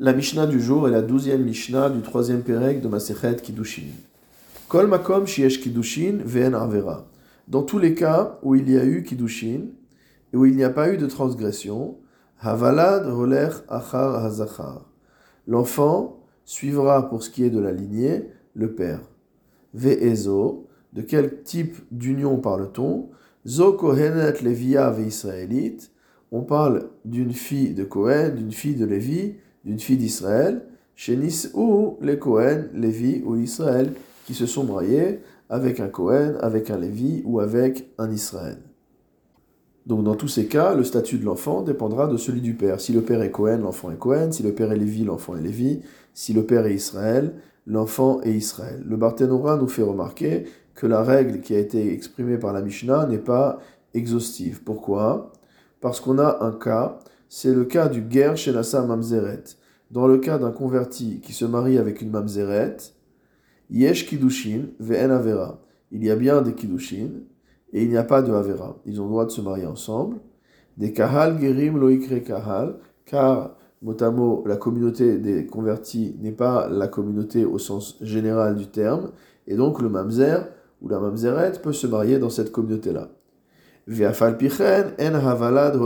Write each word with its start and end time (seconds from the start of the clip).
La 0.00 0.12
Mishnah 0.12 0.46
du 0.46 0.60
jour 0.60 0.86
est 0.86 0.92
la 0.92 1.02
douzième 1.02 1.42
Mishnah 1.42 1.90
du 1.90 2.02
troisième 2.02 2.42
Pérec 2.42 2.80
de 2.80 2.86
Masechet 2.86 3.34
Kiddushin. 3.34 3.88
Kol 4.68 4.86
makom 4.86 5.26
shiesh 5.26 5.60
Kiddushin 5.60 6.20
ve'en 6.24 6.54
avera. 6.54 7.08
Dans 7.48 7.64
tous 7.64 7.80
les 7.80 7.94
cas 7.94 8.38
où 8.44 8.54
il 8.54 8.70
y 8.70 8.78
a 8.78 8.84
eu 8.84 9.02
Kiddushin 9.02 9.62
et 10.32 10.36
où 10.36 10.46
il 10.46 10.54
n'y 10.54 10.62
a 10.62 10.70
pas 10.70 10.92
eu 10.92 10.98
de 10.98 11.06
transgression, 11.06 11.96
havalad 12.38 13.08
roler 13.08 13.48
achar 13.68 14.24
hazachar. 14.24 14.88
L'enfant 15.48 16.20
suivra 16.44 17.08
pour 17.08 17.24
ce 17.24 17.30
qui 17.30 17.42
est 17.42 17.50
de 17.50 17.58
la 17.58 17.72
lignée 17.72 18.22
le 18.54 18.72
père. 18.76 19.00
Ve'ezo, 19.74 20.68
de 20.92 21.02
quel 21.02 21.42
type 21.42 21.76
d'union 21.90 22.36
parle-t-on? 22.36 23.08
Zo 23.48 23.72
kohenet 23.72 24.44
levia 24.44 24.90
ve'israélite. 24.90 25.90
On 26.30 26.42
parle 26.42 26.90
d'une 27.04 27.32
fille 27.32 27.74
de 27.74 27.82
Kohen, 27.82 28.36
d'une 28.36 28.52
fille 28.52 28.76
de 28.76 28.84
Lévi, 28.84 29.34
d'une 29.68 29.78
fille 29.78 29.98
d'Israël, 29.98 30.62
chez 30.96 31.18
ou 31.52 31.98
les 32.00 32.18
Cohen, 32.18 32.64
Lévi 32.72 33.22
ou 33.26 33.36
Israël, 33.36 33.92
qui 34.24 34.32
se 34.32 34.46
sont 34.46 34.64
mariés 34.64 35.20
avec 35.50 35.78
un 35.78 35.88
Cohen, 35.88 36.36
avec 36.40 36.70
un 36.70 36.78
Lévi 36.78 37.20
ou 37.26 37.38
avec 37.38 37.92
un 37.98 38.10
Israël. 38.10 38.56
Donc 39.84 40.04
dans 40.04 40.14
tous 40.14 40.28
ces 40.28 40.46
cas, 40.46 40.74
le 40.74 40.84
statut 40.84 41.18
de 41.18 41.26
l'enfant 41.26 41.60
dépendra 41.60 42.06
de 42.06 42.16
celui 42.16 42.40
du 42.40 42.54
père. 42.54 42.80
Si 42.80 42.94
le 42.94 43.02
père 43.02 43.22
est 43.22 43.30
Cohen, 43.30 43.58
l'enfant 43.58 43.90
est 43.90 43.98
Cohen. 43.98 44.32
Si 44.32 44.42
le 44.42 44.54
père 44.54 44.72
est 44.72 44.76
Lévi, 44.78 45.04
l'enfant 45.04 45.36
est 45.36 45.42
Lévi. 45.42 45.82
Si 46.14 46.32
le 46.32 46.44
père 46.44 46.64
est 46.64 46.74
Israël, 46.74 47.34
l'enfant 47.66 48.22
est 48.22 48.32
Israël. 48.32 48.82
Le 48.86 48.96
Barthénora 48.96 49.58
nous 49.58 49.68
fait 49.68 49.82
remarquer 49.82 50.44
que 50.74 50.86
la 50.86 51.02
règle 51.02 51.40
qui 51.40 51.54
a 51.54 51.58
été 51.58 51.92
exprimée 51.92 52.38
par 52.38 52.54
la 52.54 52.62
Mishnah 52.62 53.06
n'est 53.06 53.18
pas 53.18 53.58
exhaustive. 53.92 54.62
Pourquoi? 54.62 55.30
Parce 55.82 56.00
qu'on 56.00 56.18
a 56.18 56.42
un 56.42 56.52
cas, 56.52 57.00
c'est 57.28 57.54
le 57.54 57.64
cas 57.64 57.88
du 57.88 58.00
guerre 58.00 58.36
chez 58.36 58.52
Nassa 58.52 58.84
Mamzeret 58.84 59.44
dans 59.90 60.06
le 60.06 60.18
cas 60.18 60.38
d'un 60.38 60.50
converti 60.50 61.20
qui 61.20 61.32
se 61.32 61.44
marie 61.44 61.78
avec 61.78 62.02
une 62.02 62.10
mamzeret, 62.10 62.76
yesh 63.70 64.06
kiddushin 64.06 64.66
ve'en 64.78 65.10
avera. 65.10 65.60
Il 65.90 66.04
y 66.04 66.10
a 66.10 66.16
bien 66.16 66.42
des 66.42 66.52
kiddushin 66.52 67.10
et 67.72 67.82
il 67.82 67.88
n'y 67.88 67.96
a 67.96 68.04
pas 68.04 68.22
de 68.22 68.32
avera. 68.32 68.78
Ils 68.84 69.00
ont 69.00 69.04
le 69.04 69.10
droit 69.10 69.24
de 69.24 69.30
se 69.30 69.40
marier 69.40 69.66
ensemble. 69.66 70.18
Des 70.76 70.92
kahal 70.92 71.40
gerim 71.40 71.78
loikre 71.78 72.22
kahal, 72.22 72.76
car 73.04 73.56
motamo 73.82 74.44
la 74.46 74.56
communauté 74.56 75.18
des 75.18 75.46
convertis 75.46 76.16
n'est 76.20 76.32
pas 76.32 76.68
la 76.68 76.88
communauté 76.88 77.44
au 77.44 77.58
sens 77.58 77.96
général 78.00 78.56
du 78.56 78.66
terme, 78.66 79.10
et 79.46 79.56
donc 79.56 79.80
le 79.80 79.88
mamzer 79.88 80.48
ou 80.80 80.88
la 80.88 81.00
mamzeret 81.00 81.52
peut 81.62 81.72
se 81.72 81.86
marier 81.86 82.18
dans 82.18 82.30
cette 82.30 82.52
communauté-là. 82.52 83.10
En 83.90 85.14
havalad 85.14 85.80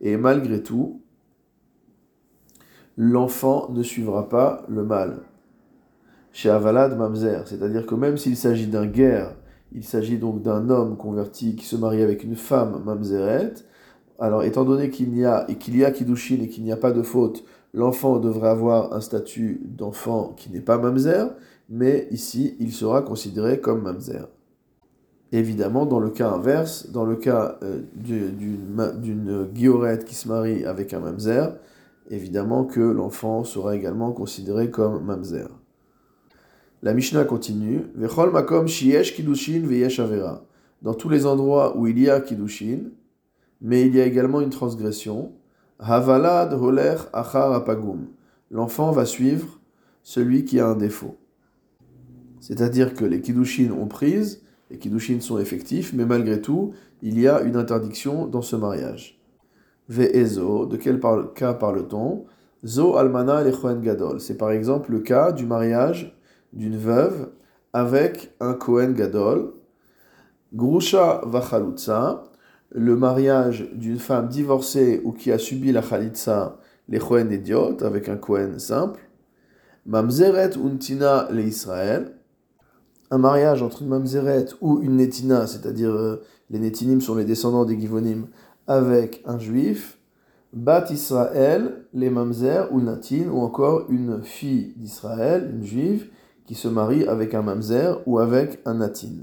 et 0.00 0.16
malgré 0.18 0.62
tout, 0.62 1.00
l'enfant 2.98 3.70
ne 3.70 3.82
suivra 3.82 4.28
pas 4.28 4.66
le 4.68 4.84
mal. 4.84 5.20
Chez 6.32 6.50
Avalad 6.50 6.98
Mamzer, 6.98 7.48
c'est-à-dire 7.48 7.86
que 7.86 7.94
même 7.94 8.18
s'il 8.18 8.36
s'agit 8.36 8.66
d'un 8.66 8.86
guerre, 8.86 9.34
il 9.72 9.84
s'agit 9.84 10.18
donc 10.18 10.42
d'un 10.42 10.68
homme 10.68 10.98
converti 10.98 11.56
qui 11.56 11.64
se 11.64 11.76
marie 11.76 12.02
avec 12.02 12.22
une 12.24 12.36
femme 12.36 12.82
Mamzeret, 12.84 13.54
alors 14.18 14.42
étant 14.42 14.64
donné 14.64 14.90
qu'il 14.90 15.16
y 15.16 15.24
a 15.24 15.46
et 15.48 15.56
qu'il 15.56 15.78
y 15.78 15.84
a 15.84 15.90
Kiddushin 15.90 16.42
et 16.42 16.48
qu'il 16.48 16.62
n'y 16.62 16.72
a 16.72 16.76
pas 16.76 16.92
de 16.92 17.02
faute, 17.02 17.42
l'enfant 17.72 18.18
devrait 18.18 18.50
avoir 18.50 18.92
un 18.92 19.00
statut 19.00 19.62
d'enfant 19.64 20.34
qui 20.36 20.50
n'est 20.50 20.60
pas 20.60 20.76
Mamzer, 20.76 21.30
mais 21.70 22.06
ici 22.10 22.54
il 22.60 22.72
sera 22.72 23.00
considéré 23.00 23.60
comme 23.60 23.82
Mamzer. 23.82 24.28
Évidemment, 25.30 25.84
dans 25.84 26.00
le 26.00 26.08
cas 26.08 26.30
inverse, 26.30 26.90
dans 26.90 27.04
le 27.04 27.16
cas 27.16 27.58
euh, 27.62 27.82
d'une 27.94 29.44
guillorette 29.52 30.06
qui 30.06 30.14
se 30.14 30.26
marie 30.26 30.64
avec 30.64 30.94
un 30.94 31.00
Mamzer, 31.00 31.52
évidemment 32.10 32.64
que 32.64 32.80
l'enfant 32.80 33.44
sera 33.44 33.76
également 33.76 34.12
considéré 34.12 34.70
comme 34.70 35.04
mamzer. 35.04 35.48
La 36.82 36.94
Mishnah 36.94 37.24
continue 37.24 37.82
Vechol 37.94 38.30
makom 38.30 38.68
shiesh 38.68 39.14
kiddushin 39.14 39.66
veyesh 39.66 39.98
avera. 39.98 40.44
Dans 40.80 40.94
tous 40.94 41.08
les 41.08 41.26
endroits 41.26 41.76
où 41.76 41.86
il 41.86 41.98
y 41.98 42.08
a 42.08 42.20
kiddushin, 42.20 42.90
mais 43.60 43.86
il 43.86 43.96
y 43.96 44.00
a 44.00 44.06
également 44.06 44.40
une 44.40 44.50
transgression, 44.50 45.32
havalad 45.78 46.52
holer 46.54 46.96
achar 47.12 47.52
apagum. 47.52 48.06
L'enfant 48.50 48.92
va 48.92 49.04
suivre 49.04 49.60
celui 50.02 50.44
qui 50.44 50.60
a 50.60 50.66
un 50.68 50.76
défaut. 50.76 51.16
C'est-à-dire 52.40 52.94
que 52.94 53.04
les 53.04 53.20
kiddushin 53.20 53.72
ont 53.72 53.88
prise, 53.88 54.42
les 54.70 54.78
kiddushin 54.78 55.20
sont 55.20 55.38
effectifs, 55.38 55.92
mais 55.92 56.04
malgré 56.04 56.40
tout, 56.40 56.72
il 57.02 57.18
y 57.18 57.28
a 57.28 57.42
une 57.42 57.56
interdiction 57.56 58.26
dans 58.26 58.42
ce 58.42 58.56
mariage. 58.56 59.20
Ve'ezo, 59.88 60.66
de 60.66 60.76
quel 60.76 61.00
cas 61.34 61.54
parle-t-on? 61.54 62.26
Zo 62.64 62.96
almana 62.96 63.42
lechoen 63.42 63.80
gadol. 63.80 64.20
C'est 64.20 64.36
par 64.36 64.50
exemple 64.50 64.90
le 64.92 65.00
cas 65.00 65.32
du 65.32 65.46
mariage 65.46 66.14
d'une 66.52 66.76
veuve 66.76 67.30
avec 67.72 68.34
un 68.40 68.54
Kohen 68.54 68.94
gadol. 68.94 69.52
Grusha 70.52 71.20
vachalutza, 71.24 72.24
le 72.70 72.96
mariage 72.96 73.68
d'une 73.74 73.98
femme 73.98 74.28
divorcée 74.28 75.00
ou 75.04 75.12
qui 75.12 75.30
a 75.30 75.38
subi 75.38 75.72
la 75.72 75.82
chalitza, 75.82 76.58
les 76.88 76.98
Kohen 76.98 77.30
idiotes, 77.30 77.82
avec 77.82 78.08
un 78.08 78.16
Kohen 78.16 78.58
simple. 78.58 79.00
Mamzeret 79.86 80.56
untina 80.56 81.28
le 81.30 81.42
Israël. 81.42 82.17
Un 83.10 83.18
mariage 83.18 83.62
entre 83.62 83.82
une 83.82 83.88
mamzeret 83.88 84.46
ou 84.60 84.80
une 84.80 84.96
netina, 84.96 85.46
c'est-à-dire 85.46 85.90
euh, 85.90 86.22
les 86.50 86.58
netinim 86.58 87.00
sont 87.00 87.14
les 87.14 87.24
descendants 87.24 87.64
des 87.64 87.78
givonim, 87.78 88.26
avec 88.66 89.22
un 89.26 89.38
juif, 89.38 89.98
Bat 90.52 90.86
Israël, 90.90 91.84
les 91.92 92.08
mamzer 92.08 92.68
ou 92.72 92.80
natin, 92.80 93.28
ou 93.30 93.40
encore 93.40 93.84
une 93.90 94.22
fille 94.22 94.72
d'Israël, 94.76 95.50
une 95.54 95.64
juive, 95.64 96.08
qui 96.46 96.54
se 96.54 96.68
marie 96.68 97.06
avec 97.06 97.34
un 97.34 97.42
mamzer 97.42 98.00
ou 98.06 98.18
avec 98.18 98.60
un 98.64 98.74
natin. 98.74 99.22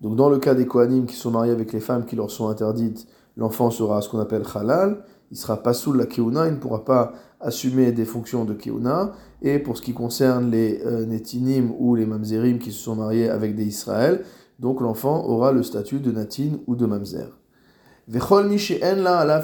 Donc 0.00 0.16
dans 0.16 0.28
le 0.28 0.38
cas 0.38 0.54
des 0.54 0.66
Kohanim 0.66 1.06
qui 1.06 1.14
sont 1.14 1.30
mariés 1.30 1.52
avec 1.52 1.72
les 1.72 1.80
femmes 1.80 2.04
qui 2.04 2.16
leur 2.16 2.32
sont 2.32 2.48
interdites, 2.48 3.06
l'enfant 3.36 3.70
sera 3.70 4.00
ce 4.02 4.08
qu'on 4.08 4.18
appelle 4.18 4.42
halal, 4.52 5.04
il 5.30 5.36
sera 5.36 5.62
pas 5.62 5.72
sous 5.72 5.92
la 5.92 6.06
keuna, 6.06 6.48
il 6.48 6.54
ne 6.54 6.58
pourra 6.58 6.84
pas 6.84 7.12
assumer 7.40 7.92
des 7.92 8.04
fonctions 8.04 8.44
de 8.44 8.54
keuna. 8.54 9.12
Et 9.42 9.58
pour 9.58 9.76
ce 9.76 9.82
qui 9.82 9.92
concerne 9.92 10.50
les 10.50 10.80
euh, 10.84 11.06
netinim 11.06 11.72
ou 11.78 11.94
les 11.94 12.06
mamzerim 12.06 12.58
qui 12.58 12.72
se 12.72 12.82
sont 12.82 12.96
mariés 12.96 13.28
avec 13.28 13.54
des 13.54 13.64
Israël, 13.64 14.24
donc 14.58 14.80
l'enfant 14.80 15.24
aura 15.26 15.52
le 15.52 15.62
statut 15.62 16.00
de 16.00 16.10
natin 16.10 16.58
ou 16.66 16.74
de 16.74 16.86
mamzer. 16.86 17.38
La. 18.08 19.42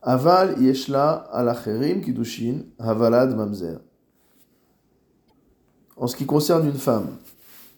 Aval 0.00 0.62
yeshla 0.62 1.12
alacherim 1.32 2.00
kiddushin 2.00 2.62
havalad 2.78 3.36
mamzer. 3.36 3.80
En 5.96 6.06
ce 6.06 6.16
qui 6.16 6.26
concerne 6.26 6.66
une 6.66 6.74
femme 6.74 7.16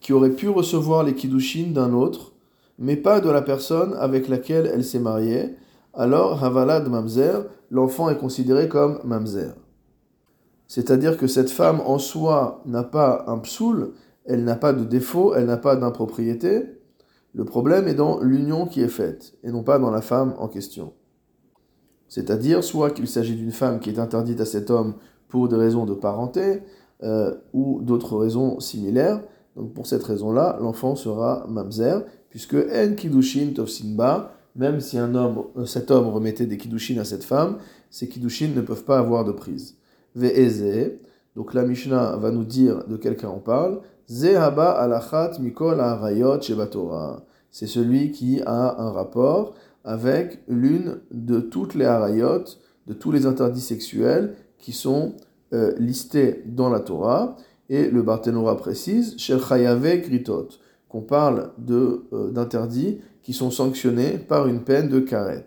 qui 0.01 0.13
aurait 0.13 0.31
pu 0.31 0.49
recevoir 0.49 1.03
les 1.03 1.15
kiddushin 1.15 1.73
d'un 1.73 1.93
autre, 1.93 2.33
mais 2.79 2.97
pas 2.97 3.21
de 3.21 3.31
la 3.31 3.43
personne 3.43 3.95
avec 3.99 4.29
laquelle 4.29 4.71
elle 4.73 4.85
s'est 4.85 4.99
mariée, 4.99 5.57
alors 5.95 6.43
havalad 6.45 6.89
mamzer, 6.89 7.47
l'enfant 7.71 8.11
est 8.11 8.19
considéré 8.19 8.69
comme 8.69 9.01
mamzer. 9.05 9.55
C'est-à-dire 10.69 11.17
que 11.17 11.27
cette 11.27 11.51
femme 11.51 11.81
en 11.81 11.99
soi 11.99 12.63
n'a 12.65 12.85
pas 12.85 13.25
un 13.27 13.39
psoul, 13.39 13.93
elle 14.25 14.45
n'a 14.45 14.57
pas 14.57 14.73
de 14.73 14.85
défaut, 14.85 15.35
elle 15.35 15.47
n'a 15.47 15.57
pas 15.57 15.77
d'impropriété, 15.77 16.81
le 17.35 17.45
problème 17.45 17.87
est 17.89 17.95
dans 17.95 18.21
l'union 18.21 18.67
qui 18.67 18.81
est 18.81 18.89
faite, 18.89 19.35
et 19.43 19.51
non 19.51 19.63
pas 19.63 19.79
dans 19.79 19.91
la 19.91 20.01
femme 20.01 20.35
en 20.39 20.49
question. 20.49 20.93
C'est-à-dire 22.09 22.65
soit 22.65 22.91
qu'il 22.91 23.07
s'agit 23.07 23.37
d'une 23.37 23.53
femme 23.53 23.79
qui 23.79 23.91
est 23.91 24.01
interdite 24.01 24.41
à 24.41 24.45
cet 24.45 24.71
homme 24.71 24.95
pour 25.29 25.49
des 25.49 25.57
raisons 25.57 25.87
de 25.87 25.95
parenté, 25.95 26.63
euh, 27.03 27.35
ou 27.53 27.81
d'autres 27.83 28.17
raisons 28.17 28.61
similaires. 28.61 29.23
Donc 29.57 29.73
pour 29.73 29.87
cette 29.87 30.03
raison-là, 30.03 30.59
l'enfant 30.61 30.97
sera 30.97 31.47
mamzer, 31.49 32.05
puisque 32.29 32.55
en 32.55 32.95
kiddushin 32.95 33.53
tovsinba, 33.55 34.35
même 34.57 34.81
si 34.81 34.99
un 34.99 35.15
homme, 35.15 35.45
euh, 35.57 35.65
cet 35.65 35.91
homme 35.91 36.09
remettait 36.09 36.47
des 36.47 36.57
kiddushin 36.57 36.99
à 36.99 37.05
cette 37.05 37.25
femme, 37.25 37.59
ces 37.91 38.09
kiddushin 38.09 38.51
ne 38.55 38.61
peuvent 38.61 38.85
pas 38.85 38.99
avoir 38.99 39.25
de 39.25 39.33
prise. 39.33 39.77
Ve'eze, 40.15 40.93
donc 41.37 41.55
la 41.55 41.65
Mishnah 41.65 42.17
va 42.17 42.31
nous 42.31 42.45
dire 42.45 42.85
de 42.87 42.97
quel 42.97 43.17
cas 43.17 43.29
on 43.29 43.39
parle. 43.39 43.81
Zehaba 44.09 44.73
alachat 44.73 45.39
mikol 45.41 45.81
arayot 45.81 46.41
shebatora. 46.41 47.25
C'est 47.51 47.67
celui 47.67 48.11
qui 48.11 48.41
a 48.45 48.81
un 48.81 48.91
rapport 48.91 49.55
avec 49.85 50.43
l'une 50.49 51.01
de 51.11 51.41
toutes 51.41 51.75
les 51.75 51.85
harayot, 51.85 52.45
de 52.87 52.95
tous 52.95 53.13
les 53.13 53.27
interdits 53.27 53.61
sexuels 53.61 54.35
qui 54.59 54.73
sont 54.73 55.15
euh, 55.53 55.73
listés 55.79 56.43
dans 56.47 56.69
la 56.69 56.81
Torah. 56.81 57.37
Et 57.69 57.89
le 57.89 58.03
Barthénora 58.03 58.57
précise, 58.57 59.17
Shel 59.17 59.41
Kritot, 59.41 60.49
qu'on 60.89 61.03
parle 61.03 61.53
euh, 61.71 62.31
d'interdits 62.33 63.01
qui 63.23 63.33
sont 63.33 63.51
sanctionnés 63.51 64.19
par 64.19 64.47
une 64.47 64.63
peine 64.63 64.89
de 64.89 65.01
karet. 65.01 65.47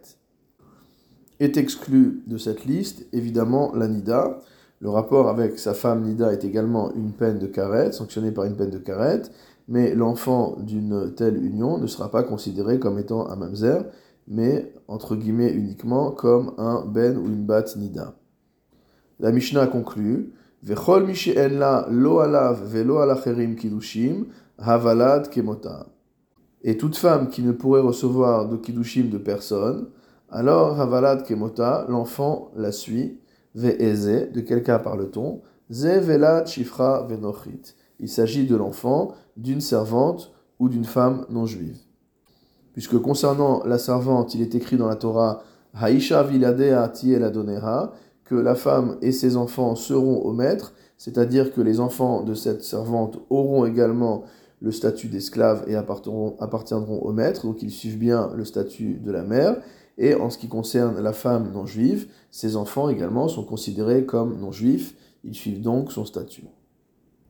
Est 1.39 1.57
exclu 1.57 2.23
de 2.27 2.37
cette 2.37 2.65
liste, 2.65 3.05
évidemment, 3.11 3.73
la 3.75 3.87
Nida. 3.87 4.39
Le 4.79 4.89
rapport 4.89 5.29
avec 5.29 5.59
sa 5.59 5.73
femme 5.73 6.03
Nida 6.03 6.31
est 6.33 6.43
également 6.43 6.93
une 6.93 7.11
peine 7.11 7.39
de 7.39 7.47
carette, 7.47 7.93
sanctionnée 7.93 8.31
par 8.31 8.45
une 8.45 8.55
peine 8.55 8.69
de 8.69 8.77
carette, 8.77 9.31
mais 9.67 9.95
l'enfant 9.95 10.57
d'une 10.59 11.13
telle 11.15 11.43
union 11.43 11.77
ne 11.77 11.87
sera 11.87 12.11
pas 12.11 12.23
considéré 12.23 12.79
comme 12.79 12.99
étant 12.99 13.29
un 13.29 13.35
mamzer, 13.35 13.85
mais 14.27 14.73
entre 14.87 15.15
guillemets 15.15 15.51
uniquement 15.51 16.11
comme 16.11 16.53
un 16.57 16.85
ben 16.85 17.17
ou 17.17 17.25
une 17.25 17.45
bat 17.45 17.65
nida. 17.75 18.15
La 19.19 19.31
Mishnah 19.31 19.67
conclut 19.67 20.33
Vechol 20.63 21.11
lo 21.89 22.19
alav 22.19 22.63
velo 22.65 22.99
alacherim 22.99 23.55
kidushim 23.55 24.27
havalad 24.57 25.29
kemota. 25.29 25.87
Et 26.63 26.77
toute 26.77 26.95
femme 26.95 27.29
qui 27.29 27.41
ne 27.41 27.51
pourrait 27.51 27.81
recevoir 27.81 28.47
de 28.47 28.57
kidushim 28.57 29.09
de 29.09 29.17
personne, 29.17 29.89
alors 30.29 30.79
havalad 30.79 31.23
kemota, 31.23 31.85
l'enfant 31.89 32.51
la 32.55 32.71
suit, 32.71 33.19
ve'eze, 33.53 34.31
de 34.31 34.41
quel 34.41 34.63
cas 34.63 34.79
parle-t-on? 34.79 35.41
Ze 35.71 35.99
velad 35.99 36.47
shifra 36.47 37.03
venochit. 37.03 37.75
Il 37.99 38.09
s'agit 38.09 38.45
de 38.45 38.55
l'enfant, 38.55 39.13
d'une 39.37 39.61
servante 39.61 40.33
ou 40.59 40.69
d'une 40.69 40.85
femme 40.85 41.25
non 41.29 41.45
juive. 41.45 41.77
Puisque 42.73 42.99
concernant 42.99 43.63
la 43.65 43.77
servante, 43.77 44.33
il 44.33 44.41
est 44.41 44.55
écrit 44.55 44.77
dans 44.77 44.87
la 44.87 44.95
Torah 44.95 45.43
Haisha 45.79 46.23
viladea 46.23 46.87
tiel 46.89 47.23
adonera, 47.23 47.93
que 48.23 48.35
la 48.35 48.55
femme 48.55 48.97
et 49.01 49.11
ses 49.11 49.35
enfants 49.35 49.75
seront 49.75 50.21
au 50.21 50.31
maître, 50.31 50.73
c'est-à-dire 50.97 51.53
que 51.53 51.61
les 51.61 51.79
enfants 51.79 52.23
de 52.23 52.33
cette 52.33 52.63
servante 52.63 53.19
auront 53.29 53.65
également 53.65 54.23
le 54.63 54.71
statut 54.71 55.09
d'esclave 55.09 55.65
et 55.67 55.75
appartiendront 55.75 56.99
au 57.01 57.11
maître, 57.11 57.45
donc 57.45 57.61
ils 57.61 57.69
suivent 57.69 57.99
bien 57.99 58.31
le 58.33 58.45
statut 58.45 58.95
de 58.95 59.11
la 59.11 59.21
mère. 59.21 59.57
Et 59.97 60.15
en 60.15 60.29
ce 60.29 60.37
qui 60.37 60.47
concerne 60.47 60.99
la 60.99 61.13
femme 61.13 61.51
non 61.53 61.65
juive, 61.65 62.07
ses 62.31 62.55
enfants 62.55 62.89
également 62.89 63.27
sont 63.27 63.43
considérés 63.43 64.05
comme 64.05 64.39
non 64.39 64.51
juifs, 64.51 64.95
ils 65.25 65.35
suivent 65.35 65.61
donc 65.61 65.91
son 65.91 66.05
statut. 66.05 66.45